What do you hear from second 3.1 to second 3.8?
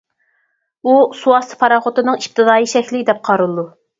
دەپ قارىلىدۇ.